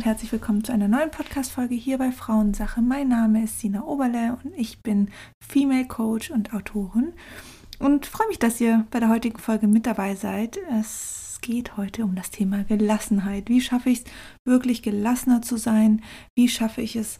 [0.00, 2.80] Und herzlich willkommen zu einer neuen Podcast-Folge hier bei Frauensache.
[2.80, 5.10] Mein Name ist Sina Oberle und ich bin
[5.46, 7.12] Female Coach und Autorin
[7.78, 10.56] und freue mich, dass ihr bei der heutigen Folge mit dabei seid.
[10.72, 13.50] Es geht heute um das Thema Gelassenheit.
[13.50, 14.04] Wie schaffe ich es,
[14.48, 16.02] wirklich gelassener zu sein?
[16.34, 17.18] Wie schaffe ich es,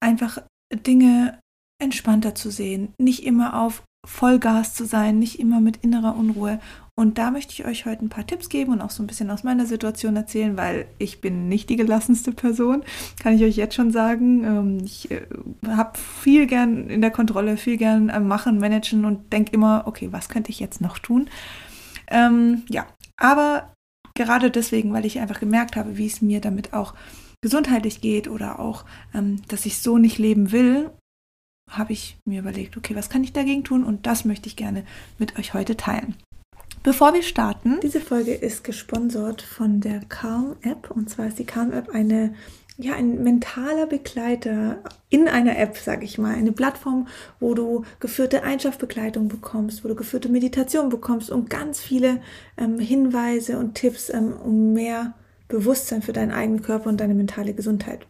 [0.00, 0.42] einfach
[0.74, 1.38] Dinge
[1.80, 6.58] entspannter zu sehen, nicht immer auf Vollgas zu sein, nicht immer mit innerer Unruhe.
[6.98, 9.30] Und da möchte ich euch heute ein paar Tipps geben und auch so ein bisschen
[9.30, 12.82] aus meiner Situation erzählen, weil ich bin nicht die gelassenste Person,
[13.22, 14.42] kann ich euch jetzt schon sagen.
[14.42, 15.20] Ähm, ich äh,
[15.64, 20.08] habe viel gern in der Kontrolle, viel gern am Machen, Managen und denke immer, okay,
[20.10, 21.30] was könnte ich jetzt noch tun?
[22.08, 22.84] Ähm, ja,
[23.16, 23.72] aber
[24.14, 26.94] gerade deswegen, weil ich einfach gemerkt habe, wie es mir damit auch
[27.40, 30.90] gesundheitlich geht oder auch, ähm, dass ich so nicht leben will
[31.70, 33.84] habe ich mir überlegt, okay, was kann ich dagegen tun?
[33.84, 34.84] Und das möchte ich gerne
[35.18, 36.16] mit euch heute teilen.
[36.82, 40.90] Bevor wir starten, diese Folge ist gesponsert von der Calm App.
[40.90, 42.34] Und zwar ist die Calm App eine,
[42.76, 44.78] ja, ein mentaler Begleiter
[45.10, 46.34] in einer App, sage ich mal.
[46.34, 47.08] Eine Plattform,
[47.40, 52.20] wo du geführte Einschlafbegleitung bekommst, wo du geführte Meditation bekommst und ganz viele
[52.56, 55.14] ähm, Hinweise und Tipps, ähm, um mehr
[55.48, 58.06] Bewusstsein für deinen eigenen Körper und deine mentale Gesundheit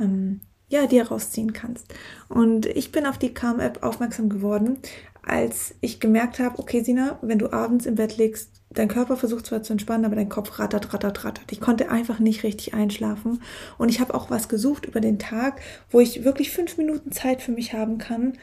[0.00, 1.86] ähm, ja, dir rausziehen kannst.
[2.28, 4.78] Und ich bin auf die Calm-App aufmerksam geworden,
[5.26, 9.46] als ich gemerkt habe, okay, Sina, wenn du abends im Bett liegst, dein Körper versucht
[9.46, 11.50] zwar zu entspannen, aber dein Kopf rattert, rattert, rattert.
[11.50, 13.42] Ich konnte einfach nicht richtig einschlafen.
[13.76, 15.60] Und ich habe auch was gesucht über den Tag,
[15.90, 18.34] wo ich wirklich fünf Minuten Zeit für mich haben kann,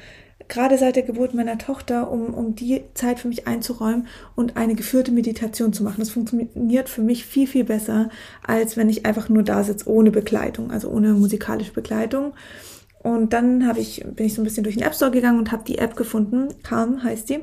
[0.49, 4.75] gerade seit der Geburt meiner Tochter, um, um die Zeit für mich einzuräumen und eine
[4.75, 5.99] geführte Meditation zu machen.
[5.99, 8.09] Das funktioniert für mich viel, viel besser,
[8.45, 12.33] als wenn ich einfach nur da sitze ohne Begleitung, also ohne musikalische Begleitung.
[13.03, 15.51] Und dann habe ich, bin ich so ein bisschen durch den App Store gegangen und
[15.51, 16.47] habe die App gefunden.
[16.63, 17.41] Calm heißt die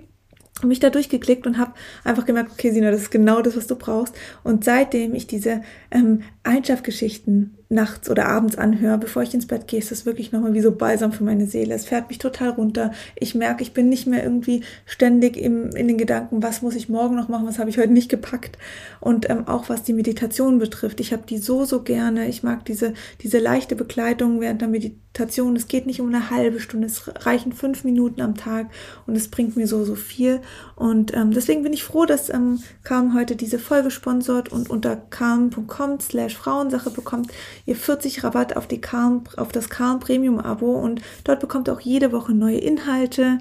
[0.67, 1.73] mich da durchgeklickt und habe
[2.05, 4.15] einfach gemerkt, okay, Sina, das ist genau das, was du brauchst.
[4.43, 9.79] Und seitdem ich diese ähm, Einschlafgeschichten nachts oder abends anhöre, bevor ich ins Bett gehe,
[9.79, 11.73] ist das wirklich nochmal wie so balsam für meine Seele.
[11.73, 12.91] Es fährt mich total runter.
[13.15, 16.89] Ich merke, ich bin nicht mehr irgendwie ständig im, in den Gedanken, was muss ich
[16.89, 18.59] morgen noch machen, was habe ich heute nicht gepackt.
[18.99, 22.29] Und ähm, auch was die Meditation betrifft, ich habe die so, so gerne.
[22.29, 22.93] Ich mag diese,
[23.23, 25.55] diese leichte Begleitung während der Meditation.
[25.55, 28.67] Es geht nicht um eine halbe Stunde, es reichen fünf Minuten am Tag
[29.07, 30.41] und es bringt mir so, so viel.
[30.75, 34.97] Und ähm, deswegen bin ich froh, dass ähm, Calm heute diese Folge sponsort und unter
[34.97, 37.31] calm.com slash Frauensache bekommt
[37.67, 41.75] ihr 40 Rabatt auf, die Calm, auf das Calm Premium Abo und dort bekommt ihr
[41.75, 43.39] auch jede Woche neue Inhalte.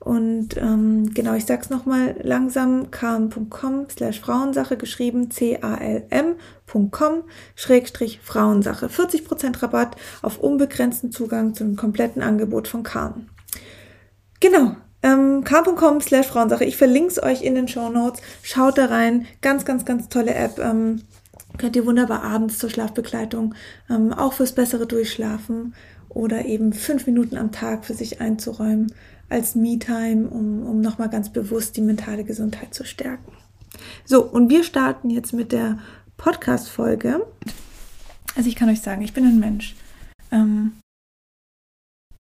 [0.00, 7.12] Und ähm, genau, ich sag's nochmal langsam, calm.com slash Frauensache geschrieben, c-a-l-m.com
[7.56, 8.86] schrägstrich Frauensache.
[8.86, 13.28] 40% Rabatt auf unbegrenzten Zugang zum kompletten Angebot von Calm.
[14.40, 16.64] Genau, ähm, calm.com slash Frauensache.
[16.64, 18.22] Ich verlinke es euch in den Show Notes.
[18.42, 19.26] Schaut da rein.
[19.40, 20.58] Ganz, ganz, ganz tolle App.
[20.58, 21.02] Ähm,
[21.58, 23.54] könnt ihr wunderbar abends zur Schlafbegleitung,
[23.90, 25.74] ähm, auch fürs bessere Durchschlafen
[26.08, 28.92] oder eben fünf Minuten am Tag für sich einzuräumen
[29.28, 33.32] als Me-Time, um, um nochmal ganz bewusst die mentale Gesundheit zu stärken.
[34.04, 35.78] So, und wir starten jetzt mit der
[36.16, 37.26] Podcast-Folge.
[38.34, 39.76] Also ich kann euch sagen, ich bin ein Mensch.
[40.30, 40.72] Ähm,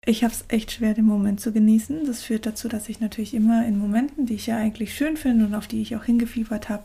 [0.06, 2.06] ich habe es echt schwer, den Moment zu genießen.
[2.06, 5.46] Das führt dazu, dass ich natürlich immer in Momenten, die ich ja eigentlich schön finde
[5.46, 6.84] und auf die ich auch hingefiebert habe,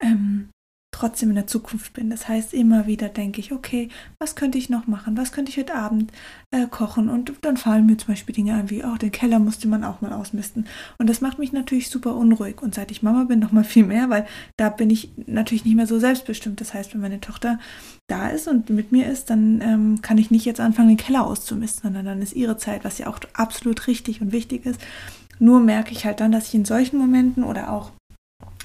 [0.00, 0.50] ähm,
[1.00, 2.10] trotzdem in der Zukunft bin.
[2.10, 3.88] Das heißt, immer wieder denke ich, okay,
[4.18, 5.16] was könnte ich noch machen?
[5.16, 6.12] Was könnte ich heute Abend
[6.50, 7.08] äh, kochen?
[7.08, 10.02] Und dann fallen mir zum Beispiel Dinge ein, wie, oh, den Keller musste man auch
[10.02, 10.66] mal ausmisten.
[10.98, 12.60] Und das macht mich natürlich super unruhig.
[12.60, 14.26] Und seit ich Mama bin, noch mal viel mehr, weil
[14.58, 16.60] da bin ich natürlich nicht mehr so selbstbestimmt.
[16.60, 17.58] Das heißt, wenn meine Tochter
[18.06, 21.26] da ist und mit mir ist, dann ähm, kann ich nicht jetzt anfangen, den Keller
[21.26, 24.80] auszumisten, sondern dann ist ihre Zeit, was ja auch absolut richtig und wichtig ist.
[25.38, 27.92] Nur merke ich halt dann, dass ich in solchen Momenten oder auch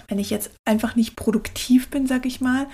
[0.08, 2.68] wenn ich jetzt einfach nicht produktiv bin, sag ich mal,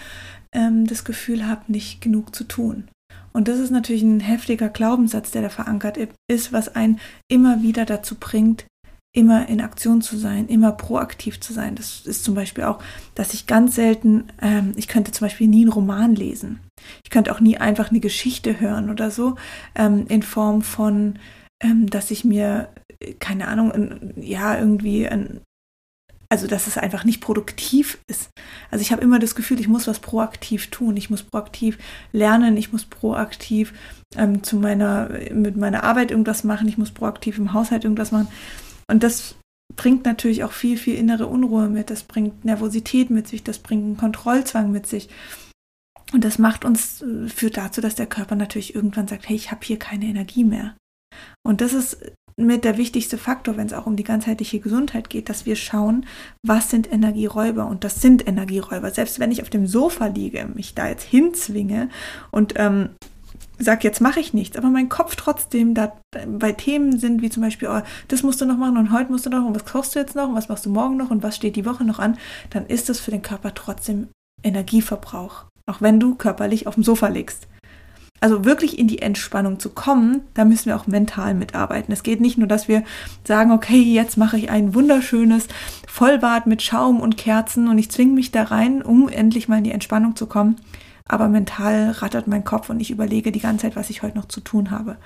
[0.53, 2.87] ähm, das Gefühl habe, nicht genug zu tun.
[3.33, 5.97] Und das ist natürlich ein heftiger Glaubenssatz, der da verankert
[6.27, 6.99] ist, was einen
[7.29, 8.65] immer wieder dazu bringt,
[9.13, 11.75] immer in Aktion zu sein, immer proaktiv zu sein.
[11.75, 12.81] Das ist zum Beispiel auch,
[13.15, 16.59] dass ich ganz selten, ähm, ich könnte zum Beispiel nie einen Roman lesen.
[17.03, 19.35] Ich könnte auch nie einfach eine Geschichte hören oder so,
[19.75, 21.19] ähm, in Form von,
[21.61, 22.69] ähm, dass ich mir,
[23.19, 25.41] keine Ahnung, ja, irgendwie ein,
[26.31, 28.29] also dass es einfach nicht produktiv ist.
[28.71, 31.77] Also ich habe immer das Gefühl, ich muss was proaktiv tun, ich muss proaktiv
[32.13, 33.73] lernen, ich muss proaktiv
[34.15, 38.29] ähm, zu meiner, mit meiner Arbeit irgendwas machen, ich muss proaktiv im Haushalt irgendwas machen.
[38.87, 39.35] Und das
[39.75, 43.83] bringt natürlich auch viel, viel innere Unruhe mit, das bringt Nervosität mit sich, das bringt
[43.83, 45.09] einen Kontrollzwang mit sich.
[46.13, 49.51] Und das macht uns, äh, führt dazu, dass der Körper natürlich irgendwann sagt, hey, ich
[49.51, 50.77] habe hier keine Energie mehr.
[51.43, 51.97] Und das ist
[52.37, 56.05] mit der wichtigste Faktor, wenn es auch um die ganzheitliche Gesundheit geht, dass wir schauen,
[56.45, 58.91] was sind Energieräuber und das sind Energieräuber.
[58.91, 61.89] Selbst wenn ich auf dem Sofa liege, mich da jetzt hinzwinge
[62.31, 62.89] und ähm,
[63.63, 65.93] sage, jetzt mache ich nichts, aber mein Kopf trotzdem da
[66.27, 69.25] bei Themen sind, wie zum Beispiel, oh, das musst du noch machen und heute musst
[69.25, 71.23] du noch und was kochst du jetzt noch und was machst du morgen noch und
[71.23, 72.17] was steht die Woche noch an,
[72.49, 74.09] dann ist das für den Körper trotzdem
[74.43, 77.47] Energieverbrauch, auch wenn du körperlich auf dem Sofa liegst.
[78.23, 81.91] Also wirklich in die Entspannung zu kommen, da müssen wir auch mental mitarbeiten.
[81.91, 82.83] Es geht nicht nur, dass wir
[83.23, 85.47] sagen, okay, jetzt mache ich ein wunderschönes
[85.87, 89.63] Vollbad mit Schaum und Kerzen und ich zwinge mich da rein, um endlich mal in
[89.63, 90.57] die Entspannung zu kommen.
[91.07, 94.27] Aber mental rattert mein Kopf und ich überlege die ganze Zeit, was ich heute noch
[94.27, 94.97] zu tun habe.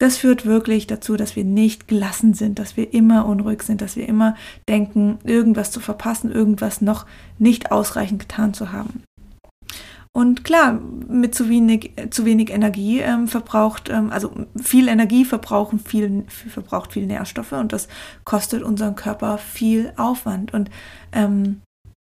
[0.00, 3.94] Das führt wirklich dazu, dass wir nicht gelassen sind, dass wir immer unruhig sind, dass
[3.94, 4.34] wir immer
[4.68, 7.06] denken, irgendwas zu verpassen, irgendwas noch
[7.38, 9.04] nicht ausreichend getan zu haben.
[10.12, 15.78] Und klar, mit zu wenig, zu wenig Energie ähm, verbraucht, ähm, also viel Energie verbrauchen
[15.78, 17.86] viel, verbraucht viel Nährstoffe und das
[18.24, 20.52] kostet unseren Körper viel Aufwand.
[20.52, 20.68] Und
[21.12, 21.62] ähm,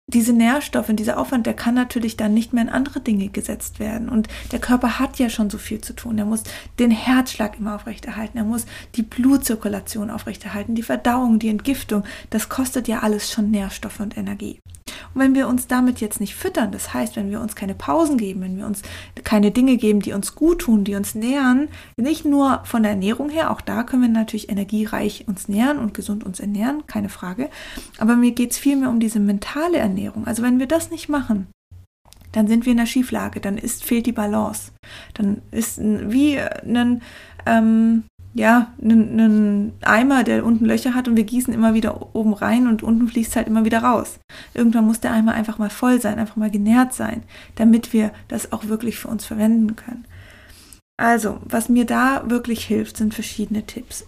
[0.07, 4.09] diese Nährstoffe, dieser Aufwand, der kann natürlich dann nicht mehr in andere Dinge gesetzt werden.
[4.09, 6.19] Und der Körper hat ja schon so viel zu tun.
[6.19, 6.43] Er muss
[6.79, 8.37] den Herzschlag immer aufrechterhalten.
[8.37, 8.67] Er muss
[8.97, 12.05] die Blutzirkulation aufrechterhalten, die Verdauung, die Entgiftung.
[12.31, 14.61] Das kostet ja alles schon Nährstoffe und Energie.
[15.15, 18.19] Und wenn wir uns damit jetzt nicht füttern, das heißt, wenn wir uns keine Pausen
[18.19, 18.83] geben, wenn wir uns
[19.23, 23.31] keine Dinge geben, die uns gut tun, die uns nähern, nicht nur von der Ernährung
[23.31, 27.49] her, auch da können wir natürlich energiereich uns nähern und gesund uns ernähren, keine Frage.
[27.99, 29.94] Aber mir geht es vielmehr um diese mentale Ernährung.
[30.25, 31.47] Also wenn wir das nicht machen,
[32.33, 34.73] dann sind wir in der Schieflage, dann ist, fehlt die Balance.
[35.15, 37.01] Dann ist wie ein,
[37.47, 38.05] ähm,
[38.35, 42.83] ja, einen Eimer, der unten Löcher hat und wir gießen immer wieder oben rein und
[42.83, 44.19] unten fließt halt immer wieder raus.
[44.53, 47.23] Irgendwann muss der Eimer einfach mal voll sein, einfach mal genährt sein,
[47.55, 50.05] damit wir das auch wirklich für uns verwenden können.
[50.97, 54.07] Also, was mir da wirklich hilft, sind verschiedene Tipps.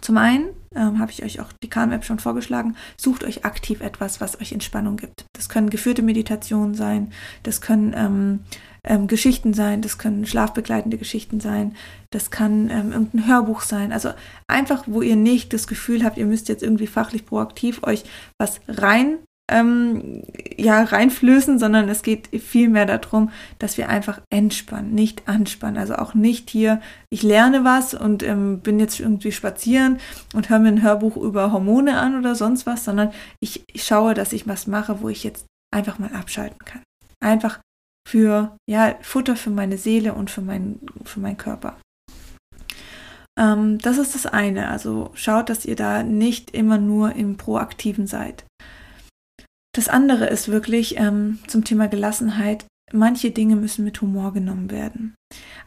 [0.00, 0.46] Zum einen
[0.78, 4.52] ähm, habe ich euch auch die Calm-App schon vorgeschlagen, sucht euch aktiv etwas, was euch
[4.52, 5.26] Entspannung gibt.
[5.34, 8.40] Das können geführte Meditationen sein, das können ähm,
[8.84, 11.74] ähm, Geschichten sein, das können schlafbegleitende Geschichten sein,
[12.10, 13.92] das kann ähm, irgendein Hörbuch sein.
[13.92, 14.12] Also
[14.46, 18.04] einfach, wo ihr nicht das Gefühl habt, ihr müsst jetzt irgendwie fachlich proaktiv euch
[18.38, 19.18] was rein
[19.48, 20.22] ähm,
[20.56, 25.78] ja, reinflößen, sondern es geht vielmehr darum, dass wir einfach entspannen, nicht anspannen.
[25.78, 26.80] Also auch nicht hier,
[27.10, 29.98] ich lerne was und ähm, bin jetzt irgendwie spazieren
[30.34, 34.14] und höre mir ein Hörbuch über Hormone an oder sonst was, sondern ich, ich schaue,
[34.14, 36.82] dass ich was mache, wo ich jetzt einfach mal abschalten kann.
[37.20, 37.60] Einfach
[38.08, 41.76] für, ja, Futter für meine Seele und für, mein, für meinen Körper.
[43.38, 44.68] Ähm, das ist das eine.
[44.68, 48.44] Also schaut, dass ihr da nicht immer nur im Proaktiven seid.
[49.78, 55.14] Das andere ist wirklich ähm, zum Thema Gelassenheit, manche Dinge müssen mit Humor genommen werden.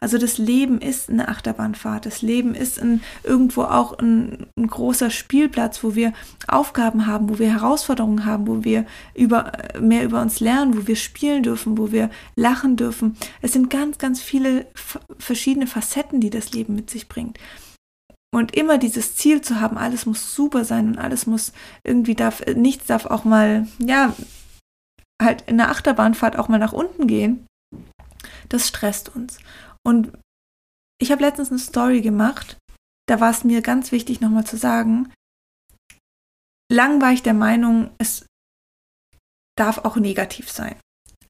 [0.01, 2.05] Also das Leben ist eine Achterbahnfahrt.
[2.05, 6.11] Das Leben ist ein, irgendwo auch ein, ein, großer Spielplatz, wo wir
[6.45, 8.85] Aufgaben haben, wo wir Herausforderungen haben, wo wir
[9.15, 13.15] über, mehr über uns lernen, wo wir spielen dürfen, wo wir lachen dürfen.
[13.41, 14.65] Es sind ganz, ganz viele
[15.19, 17.37] verschiedene Facetten, die das Leben mit sich bringt.
[18.33, 21.51] Und immer dieses Ziel zu haben, alles muss super sein und alles muss
[21.83, 24.15] irgendwie darf, nichts darf auch mal, ja,
[25.21, 27.45] halt in der Achterbahnfahrt auch mal nach unten gehen,
[28.47, 29.39] das stresst uns.
[29.85, 30.17] Und
[30.99, 32.57] ich habe letztens eine Story gemacht,
[33.07, 35.11] da war es mir ganz wichtig nochmal zu sagen,
[36.71, 38.25] lang war ich der Meinung, es
[39.57, 40.79] darf auch negativ sein.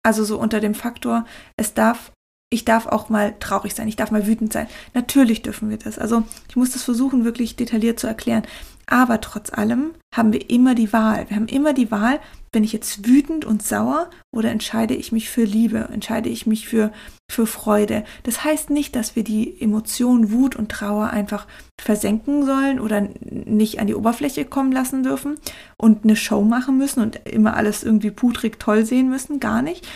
[0.03, 1.25] Also so unter dem Faktor,
[1.57, 2.11] es darf,
[2.53, 4.67] ich darf auch mal traurig sein, ich darf mal wütend sein.
[4.93, 5.97] Natürlich dürfen wir das.
[5.97, 8.43] Also ich muss das versuchen, wirklich detailliert zu erklären.
[8.87, 11.29] Aber trotz allem haben wir immer die Wahl.
[11.29, 12.19] Wir haben immer die Wahl,
[12.51, 16.67] bin ich jetzt wütend und sauer oder entscheide ich mich für Liebe, entscheide ich mich
[16.67, 16.91] für,
[17.31, 18.03] für Freude.
[18.23, 21.47] Das heißt nicht, dass wir die Emotion Wut und Trauer einfach
[21.79, 25.35] versenken sollen oder nicht an die Oberfläche kommen lassen dürfen
[25.77, 29.87] und eine Show machen müssen und immer alles irgendwie putrig toll sehen müssen, gar nicht.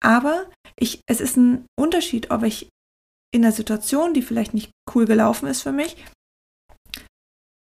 [0.00, 2.68] Aber ich, es ist ein Unterschied, ob ich
[3.34, 5.96] in einer Situation, die vielleicht nicht cool gelaufen ist für mich,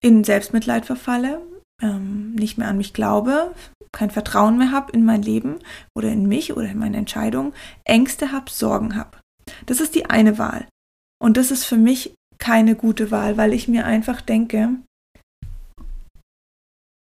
[0.02, 1.40] in Selbstmitleid verfalle,
[1.80, 3.54] ähm, nicht mehr an mich glaube,
[3.92, 5.60] kein Vertrauen mehr habe in mein Leben
[5.96, 7.54] oder in mich oder in meine Entscheidungen,
[7.84, 9.18] Ängste habe, Sorgen habe.
[9.66, 10.66] Das ist die eine Wahl.
[11.22, 14.76] Und das ist für mich keine gute Wahl, weil ich mir einfach denke,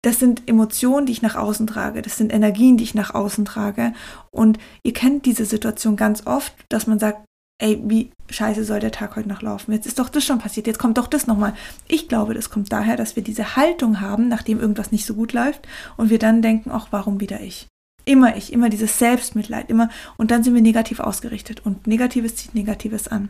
[0.02, 3.45] das sind Emotionen, die ich nach außen trage, das sind Energien, die ich nach außen
[3.45, 3.92] trage.
[4.30, 7.25] Und ihr kennt diese Situation ganz oft, dass man sagt,
[7.59, 9.73] ey, wie scheiße soll der Tag heute noch laufen?
[9.73, 11.54] Jetzt ist doch das schon passiert, jetzt kommt doch das nochmal.
[11.88, 15.35] Ich glaube, das kommt daher, dass wir diese Haltung haben, nachdem irgendwas nicht so gut
[15.35, 17.66] läuft und wir dann denken, ach, warum wieder ich?
[18.07, 19.90] Immer ich, immer dieses Selbstmitleid, immer.
[20.16, 23.28] Und dann sind wir negativ ausgerichtet und Negatives zieht Negatives an.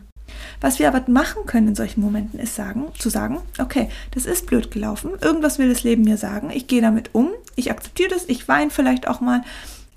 [0.59, 4.45] Was wir aber machen können in solchen Momenten ist sagen, zu sagen, okay, das ist
[4.45, 8.25] blöd gelaufen, irgendwas will das Leben mir sagen, ich gehe damit um, ich akzeptiere das,
[8.27, 9.43] ich weine vielleicht auch mal,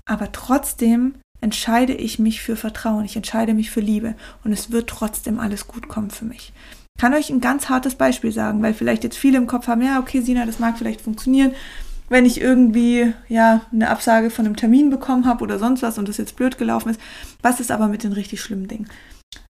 [0.05, 4.89] aber trotzdem entscheide ich mich für Vertrauen, ich entscheide mich für Liebe und es wird
[4.89, 6.53] trotzdem alles gut kommen für mich.
[6.95, 9.81] Ich kann euch ein ganz hartes Beispiel sagen, weil vielleicht jetzt viele im Kopf haben,
[9.81, 11.51] ja, okay, Sina, das mag vielleicht funktionieren,
[12.09, 16.07] wenn ich irgendwie ja eine Absage von einem Termin bekommen habe oder sonst was und
[16.07, 17.01] das jetzt blöd gelaufen ist.
[17.41, 18.87] Was ist aber mit den richtig schlimmen Dingen?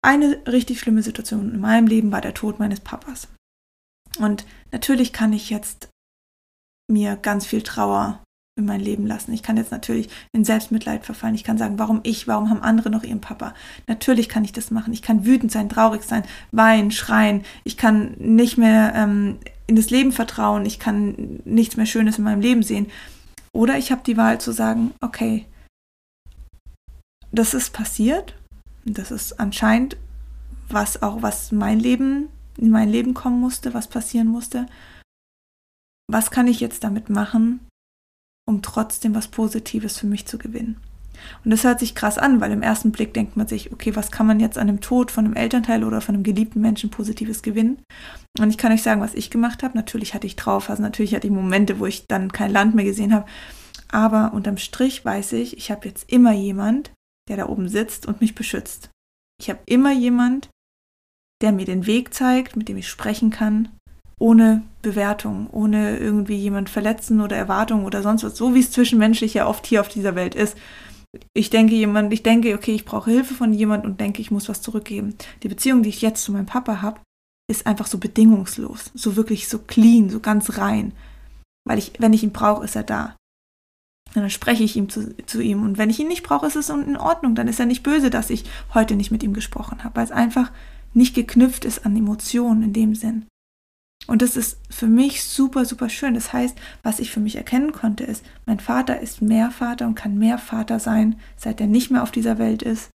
[0.02, 3.28] Eine richtig schlimme Situation in meinem Leben war der Tod meines Papas.
[4.18, 5.88] Und natürlich kann ich jetzt
[6.90, 8.22] mir ganz viel Trauer
[8.58, 9.32] in mein Leben lassen.
[9.32, 11.34] Ich kann jetzt natürlich in Selbstmitleid verfallen.
[11.34, 13.54] Ich kann sagen, warum ich, warum haben andere noch ihren Papa?
[13.86, 14.94] Natürlich kann ich das machen.
[14.94, 17.44] Ich kann wütend sein, traurig sein, weinen, schreien.
[17.64, 20.64] Ich kann nicht mehr ähm, in das Leben vertrauen.
[20.64, 22.86] Ich kann nichts mehr Schönes in meinem Leben sehen.
[23.52, 25.44] Oder ich habe die Wahl zu sagen, okay,
[27.30, 28.34] das ist passiert.
[28.86, 29.96] Das ist anscheinend
[30.68, 34.66] was auch, was mein Leben, in mein Leben kommen musste, was passieren musste.
[36.10, 37.60] Was kann ich jetzt damit machen,
[38.48, 40.80] um trotzdem was Positives für mich zu gewinnen.
[41.44, 44.10] Und das hört sich krass an, weil im ersten Blick denkt man sich, okay, was
[44.10, 47.42] kann man jetzt an dem Tod von einem Elternteil oder von einem geliebten Menschen Positives
[47.42, 47.78] gewinnen?
[48.38, 49.76] Und ich kann euch sagen, was ich gemacht habe.
[49.76, 53.14] Natürlich hatte ich Trauphasen, natürlich hatte ich Momente, wo ich dann kein Land mehr gesehen
[53.14, 53.26] habe.
[53.90, 56.92] Aber unterm Strich weiß ich, ich habe jetzt immer jemand,
[57.28, 58.90] der da oben sitzt und mich beschützt.
[59.40, 60.48] Ich habe immer jemand,
[61.42, 63.68] der mir den Weg zeigt, mit dem ich sprechen kann,
[64.18, 69.34] ohne Bewertung, ohne irgendwie jemand verletzen oder Erwartungen oder sonst was, so wie es zwischenmenschlich
[69.34, 70.56] ja oft hier auf dieser Welt ist.
[71.34, 74.48] Ich denke jemand, ich denke, okay, ich brauche Hilfe von jemand und denke, ich muss
[74.48, 75.14] was zurückgeben.
[75.42, 77.00] Die Beziehung, die ich jetzt zu meinem Papa habe,
[77.50, 80.92] ist einfach so bedingungslos, so wirklich so clean, so ganz rein.
[81.66, 83.16] Weil ich, wenn ich ihn brauche, ist er da.
[84.14, 85.62] Und dann spreche ich ihm zu, zu ihm.
[85.62, 87.34] Und wenn ich ihn nicht brauche, ist es in Ordnung.
[87.34, 90.12] Dann ist er nicht böse, dass ich heute nicht mit ihm gesprochen habe, weil es
[90.12, 90.50] einfach
[90.94, 93.26] nicht geknüpft ist an Emotionen in dem Sinn.
[94.06, 96.14] Und das ist für mich super, super schön.
[96.14, 99.96] Das heißt, was ich für mich erkennen konnte, ist, mein Vater ist mehr Vater und
[99.96, 102.90] kann mehr Vater sein, seit er nicht mehr auf dieser Welt ist,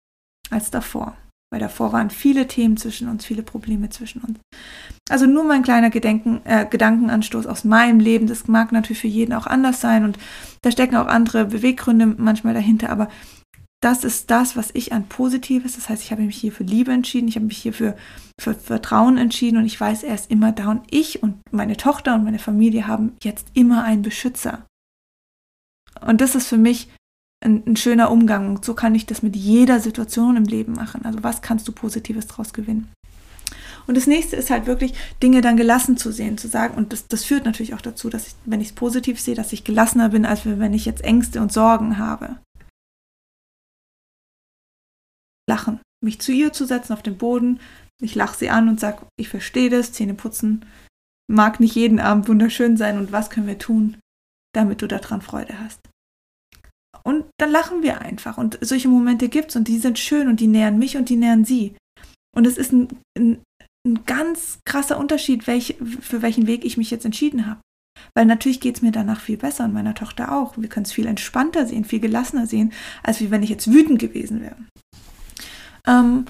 [0.50, 1.16] als davor.
[1.56, 4.38] Weil davor waren viele Themen zwischen uns, viele Probleme zwischen uns.
[5.08, 8.26] Also nur mein kleiner Gedenken, äh, Gedankenanstoß aus meinem Leben.
[8.26, 10.18] Das mag natürlich für jeden auch anders sein und
[10.60, 12.90] da stecken auch andere Beweggründe manchmal dahinter.
[12.90, 13.08] Aber
[13.80, 16.92] das ist das, was ich an Positives, das heißt, ich habe mich hier für Liebe
[16.92, 17.96] entschieden, ich habe mich hier für,
[18.38, 22.16] für Vertrauen entschieden und ich weiß, er ist immer da und ich und meine Tochter
[22.16, 24.66] und meine Familie haben jetzt immer einen Beschützer.
[26.06, 26.90] Und das ist für mich
[27.44, 31.04] ein, ein schöner Umgang und so kann ich das mit jeder Situation im Leben machen.
[31.04, 32.92] Also was kannst du Positives daraus gewinnen?
[33.86, 36.74] Und das nächste ist halt wirklich, Dinge dann gelassen zu sehen, zu sagen.
[36.74, 39.52] Und das, das führt natürlich auch dazu, dass ich, wenn ich es positiv sehe, dass
[39.52, 42.38] ich gelassener bin, als wenn ich jetzt Ängste und Sorgen habe
[45.48, 45.78] lachen.
[46.04, 47.60] Mich zu ihr zu setzen auf den Boden.
[48.02, 50.64] Ich lache sie an und sage, ich verstehe das, Zähne putzen
[51.28, 53.98] mag nicht jeden Abend wunderschön sein und was können wir tun,
[54.54, 55.80] damit du daran Freude hast.
[57.06, 60.40] Und dann lachen wir einfach und solche Momente gibt es und die sind schön und
[60.40, 61.76] die nähern mich und die nähern sie.
[62.34, 63.38] Und es ist ein, ein,
[63.86, 67.60] ein ganz krasser Unterschied, welch, für welchen Weg ich mich jetzt entschieden habe.
[68.16, 70.58] Weil natürlich geht es mir danach viel besser und meiner Tochter auch.
[70.58, 72.72] Wir können es viel entspannter sehen, viel gelassener sehen,
[73.04, 74.56] als wie wenn ich jetzt wütend gewesen wäre.
[75.86, 76.24] Ähm,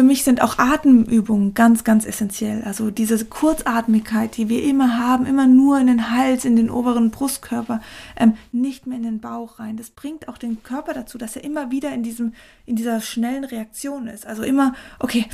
[0.00, 2.62] für mich sind auch Atemübungen ganz, ganz essentiell.
[2.64, 7.10] Also diese Kurzatmigkeit, die wir immer haben, immer nur in den Hals, in den oberen
[7.10, 7.82] Brustkörper,
[8.16, 9.76] ähm, nicht mehr in den Bauch rein.
[9.76, 12.32] Das bringt auch den Körper dazu, dass er immer wieder in diesem,
[12.64, 14.26] in dieser schnellen Reaktion ist.
[14.26, 15.26] Also immer, okay,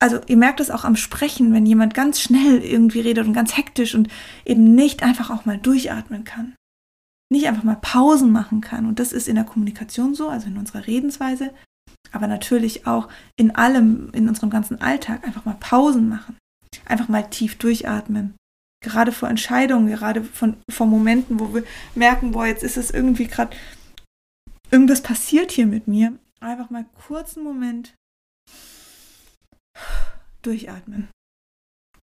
[0.00, 3.58] also ihr merkt es auch am Sprechen, wenn jemand ganz schnell irgendwie redet und ganz
[3.58, 4.08] hektisch und
[4.46, 6.54] eben nicht einfach auch mal durchatmen kann.
[7.30, 8.86] Nicht einfach mal Pausen machen kann.
[8.86, 11.50] Und das ist in der Kommunikation so, also in unserer Redensweise,
[12.12, 16.36] aber natürlich auch in allem, in unserem ganzen Alltag einfach mal Pausen machen.
[16.84, 18.34] Einfach mal tief durchatmen.
[18.82, 23.26] Gerade vor Entscheidungen, gerade von, vor Momenten, wo wir merken, boah, jetzt ist es irgendwie
[23.26, 23.56] gerade,
[24.70, 26.18] irgendwas passiert hier mit mir.
[26.40, 27.94] Einfach mal kurzen Moment
[30.42, 31.08] durchatmen.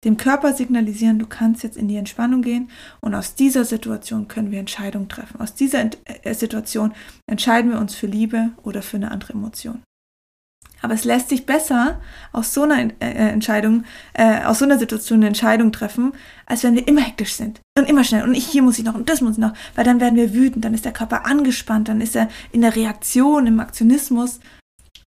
[0.05, 2.69] Dem Körper signalisieren, du kannst jetzt in die Entspannung gehen
[3.01, 5.41] und aus dieser Situation können wir Entscheidungen treffen.
[5.41, 6.93] Aus dieser äh, Situation
[7.27, 9.81] entscheiden wir uns für Liebe oder für eine andere Emotion.
[10.81, 11.99] Aber es lässt sich besser
[12.31, 16.13] aus so einer äh, Entscheidung, äh, aus so einer Situation eine Entscheidung treffen,
[16.45, 18.95] als wenn wir immer hektisch sind und immer schnell und ich hier muss ich noch
[18.95, 21.89] und das muss ich noch, weil dann werden wir wütend, dann ist der Körper angespannt,
[21.89, 24.39] dann ist er in der Reaktion, im Aktionismus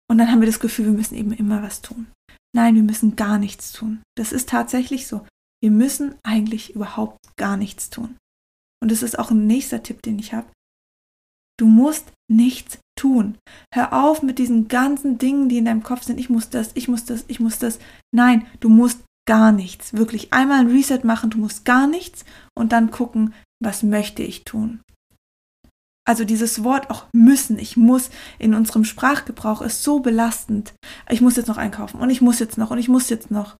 [0.10, 2.08] und dann haben wir das Gefühl, wir müssen eben immer was tun.
[2.56, 4.04] Nein, wir müssen gar nichts tun.
[4.16, 5.26] Das ist tatsächlich so.
[5.62, 8.18] Wir müssen eigentlich überhaupt gar nichts tun.
[8.82, 10.48] Und das ist auch ein nächster Tipp, den ich habe.
[11.58, 13.38] Du musst nichts tun.
[13.74, 16.20] Hör auf mit diesen ganzen Dingen, die in deinem Kopf sind.
[16.20, 17.80] Ich muss das, ich muss das, ich muss das.
[18.14, 19.94] Nein, du musst gar nichts.
[19.94, 24.44] Wirklich einmal ein Reset machen, du musst gar nichts und dann gucken, was möchte ich
[24.44, 24.82] tun.
[26.06, 30.74] Also dieses Wort auch müssen, ich muss in unserem Sprachgebrauch ist so belastend.
[31.10, 33.56] Ich muss jetzt noch einkaufen und ich muss jetzt noch und ich muss jetzt noch.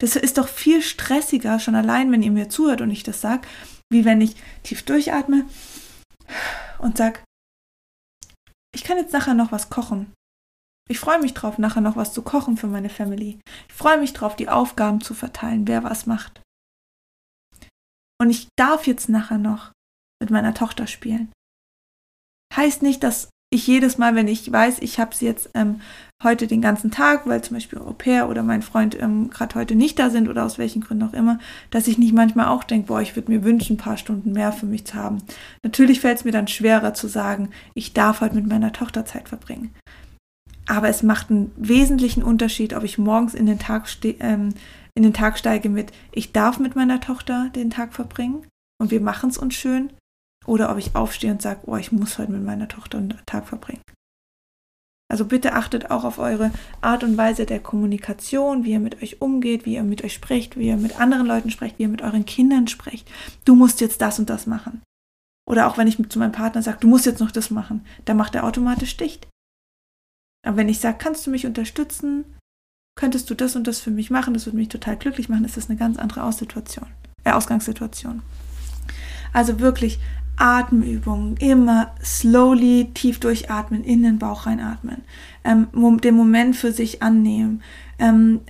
[0.00, 3.46] Das ist doch viel stressiger, schon allein, wenn ihr mir zuhört und ich das sage,
[3.90, 5.46] wie wenn ich tief durchatme
[6.78, 7.22] und sag,
[8.74, 10.12] ich kann jetzt nachher noch was kochen.
[10.88, 13.38] Ich freue mich drauf, nachher noch was zu kochen für meine Family.
[13.68, 16.40] Ich freue mich drauf, die Aufgaben zu verteilen, wer was macht.
[18.20, 19.72] Und ich darf jetzt nachher noch
[20.20, 21.32] mit meiner Tochter spielen.
[22.56, 25.80] Heißt nicht, dass ich jedes Mal, wenn ich weiß, ich habe sie jetzt ähm,
[26.22, 29.74] heute den ganzen Tag, weil zum Beispiel Au pair oder mein Freund ähm, gerade heute
[29.74, 31.38] nicht da sind oder aus welchen Gründen auch immer,
[31.70, 34.52] dass ich nicht manchmal auch denke, boah, ich würde mir wünschen, ein paar Stunden mehr
[34.52, 35.18] für mich zu haben.
[35.62, 39.28] Natürlich fällt es mir dann schwerer zu sagen, ich darf heute mit meiner Tochter Zeit
[39.28, 39.74] verbringen.
[40.66, 43.86] Aber es macht einen wesentlichen Unterschied, ob ich morgens in den Tag,
[44.20, 44.54] ähm,
[44.94, 48.46] in den Tag steige mit, ich darf mit meiner Tochter den Tag verbringen
[48.80, 49.90] und wir machen es uns schön,
[50.46, 53.46] oder ob ich aufstehe und sage, oh, ich muss heute mit meiner Tochter einen Tag
[53.46, 53.82] verbringen.
[55.12, 59.20] Also bitte achtet auch auf eure Art und Weise der Kommunikation, wie ihr mit euch
[59.20, 62.00] umgeht, wie ihr mit euch sprecht, wie ihr mit anderen Leuten sprecht, wie ihr mit
[62.00, 63.10] euren Kindern sprecht.
[63.44, 64.80] Du musst jetzt das und das machen.
[65.46, 68.16] Oder auch wenn ich zu meinem Partner sage, du musst jetzt noch das machen, dann
[68.16, 69.28] macht er automatisch dicht.
[70.46, 72.24] Aber wenn ich sage, kannst du mich unterstützen,
[72.98, 75.58] könntest du das und das für mich machen, das würde mich total glücklich machen, ist
[75.58, 76.88] das eine ganz andere Aussituation,
[77.24, 78.22] äh, Ausgangssituation.
[79.34, 79.98] Also wirklich
[80.42, 85.02] Atemübungen, immer slowly tief durchatmen, in den Bauch reinatmen,
[85.44, 85.68] ähm,
[86.00, 87.62] den Moment für sich annehmen,
[88.00, 88.40] ähm,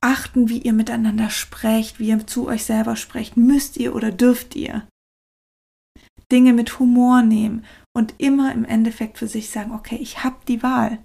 [0.00, 4.54] achten, wie ihr miteinander sprecht, wie ihr zu euch selber sprecht, müsst ihr oder dürft
[4.54, 4.86] ihr.
[6.30, 7.64] Dinge mit Humor nehmen
[7.96, 10.98] und immer im Endeffekt für sich sagen, okay, ich habe die Wahl.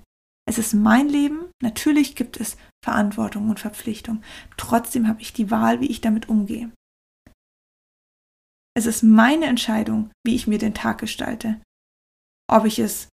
[0.48, 2.56] Es ist mein Leben, natürlich gibt es
[2.86, 4.22] Verantwortung und Verpflichtung,
[4.58, 6.70] trotzdem habe ich die Wahl, wie ich damit umgehe.
[8.76, 11.62] Es ist meine Entscheidung, wie ich mir den Tag gestalte.
[12.52, 13.08] Ob ich es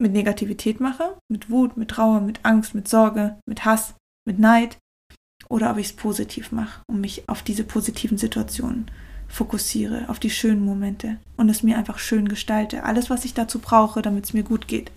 [0.00, 3.94] mit Negativität mache, mit Wut, mit Trauer, mit Angst, mit Sorge, mit Hass,
[4.26, 4.78] mit Neid,
[5.48, 8.90] oder ob ich es positiv mache und mich auf diese positiven Situationen
[9.28, 12.84] fokussiere, auf die schönen Momente und es mir einfach schön gestalte.
[12.84, 14.92] Alles, was ich dazu brauche, damit es mir gut geht.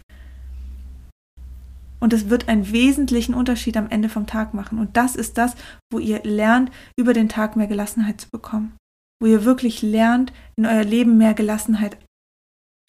[1.99, 4.79] Und es wird einen wesentlichen Unterschied am Ende vom Tag machen.
[4.79, 5.55] Und das ist das,
[5.91, 8.77] wo ihr lernt, über den Tag mehr Gelassenheit zu bekommen.
[9.21, 11.97] Wo ihr wirklich lernt, in euer Leben mehr Gelassenheit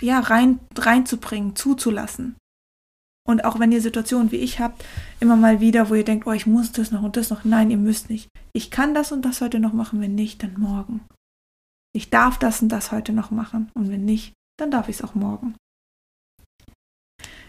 [0.01, 2.37] ja, rein, reinzubringen, zuzulassen.
[3.27, 4.85] Und auch wenn ihr Situationen wie ich habt,
[5.21, 7.45] immer mal wieder, wo ihr denkt, oh, ich muss das noch und das noch.
[7.45, 8.29] Nein, ihr müsst nicht.
[8.53, 11.03] Ich kann das und das heute noch machen, wenn nicht, dann morgen.
[11.93, 13.71] Ich darf das und das heute noch machen.
[13.75, 15.55] Und wenn nicht, dann darf ich es auch morgen.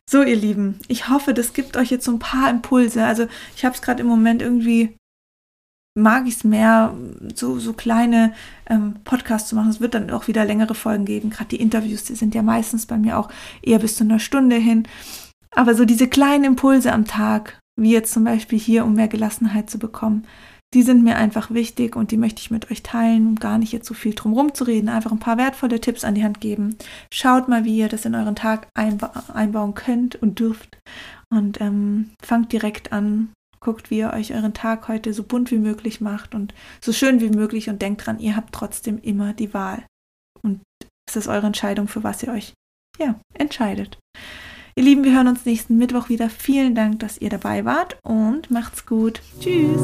[0.10, 3.06] So, ihr Lieben, ich hoffe, das gibt euch jetzt so ein paar Impulse.
[3.06, 4.98] Also ich habe es gerade im Moment irgendwie,
[5.96, 6.94] mag ich es mehr,
[7.36, 8.34] so, so kleine
[8.70, 9.70] ähm, Podcasts zu machen.
[9.70, 11.30] Es wird dann auch wieder längere Folgen geben.
[11.30, 13.30] Gerade die Interviews, die sind ja meistens bei mir auch
[13.62, 14.88] eher bis zu einer Stunde hin.
[15.54, 19.70] Aber so diese kleinen Impulse am Tag, wie jetzt zum Beispiel hier, um mehr Gelassenheit
[19.70, 20.26] zu bekommen,
[20.74, 23.74] die sind mir einfach wichtig und die möchte ich mit euch teilen, um gar nicht
[23.74, 24.88] jetzt so viel drum herum zu reden.
[24.88, 26.78] Einfach ein paar wertvolle Tipps an die Hand geben.
[27.12, 30.78] Schaut mal, wie ihr das in euren Tag einba einbauen könnt und dürft.
[31.30, 33.34] Und ähm, fangt direkt an.
[33.64, 37.22] Guckt, wie ihr euch euren Tag heute so bunt wie möglich macht und so schön
[37.22, 39.86] wie möglich und denkt dran, ihr habt trotzdem immer die Wahl.
[40.42, 40.62] Und
[41.08, 42.54] es ist eure Entscheidung, für was ihr euch
[43.00, 44.00] ja, entscheidet.
[44.76, 46.30] Ihr Lieben, wir hören uns nächsten Mittwoch wieder.
[46.30, 49.22] Vielen Dank, dass ihr dabei wart und macht's gut.
[49.40, 49.82] Tschüss.